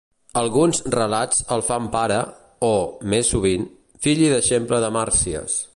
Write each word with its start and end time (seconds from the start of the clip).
Alguns 0.39 0.79
relats 0.95 1.43
el 1.57 1.63
fan 1.67 1.85
pare, 1.97 2.17
o, 2.69 2.73
més 3.15 3.31
sovint, 3.35 3.69
fill 4.07 4.27
i 4.29 4.35
deixeble 4.37 4.83
de 4.87 4.95
Màrsies. 4.97 5.63